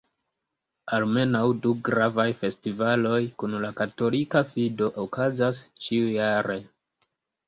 [0.97, 6.57] Almenaŭ du gravaj festivaloj kun la katolika fido okazas ĉiujare.